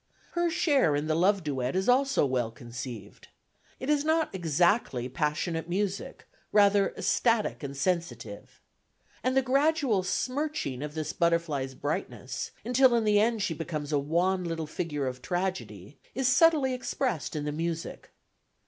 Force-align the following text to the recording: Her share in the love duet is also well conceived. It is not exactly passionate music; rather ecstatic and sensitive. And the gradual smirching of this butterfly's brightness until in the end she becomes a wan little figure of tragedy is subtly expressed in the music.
Her 0.31 0.49
share 0.49 0.95
in 0.95 1.05
the 1.05 1.13
love 1.13 1.43
duet 1.43 1.75
is 1.75 1.87
also 1.87 2.25
well 2.25 2.49
conceived. 2.49 3.27
It 3.79 3.87
is 3.87 4.03
not 4.03 4.33
exactly 4.33 5.07
passionate 5.07 5.69
music; 5.69 6.25
rather 6.51 6.89
ecstatic 6.97 7.61
and 7.61 7.77
sensitive. 7.77 8.59
And 9.23 9.37
the 9.37 9.43
gradual 9.43 10.01
smirching 10.01 10.81
of 10.81 10.95
this 10.95 11.13
butterfly's 11.13 11.75
brightness 11.75 12.49
until 12.65 12.95
in 12.95 13.03
the 13.03 13.19
end 13.19 13.43
she 13.43 13.53
becomes 13.53 13.91
a 13.91 13.99
wan 13.99 14.43
little 14.43 14.65
figure 14.65 15.05
of 15.05 15.21
tragedy 15.21 15.99
is 16.15 16.27
subtly 16.27 16.73
expressed 16.73 17.35
in 17.35 17.45
the 17.45 17.51
music. 17.51 18.09